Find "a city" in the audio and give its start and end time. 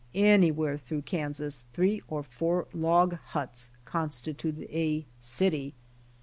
4.71-5.75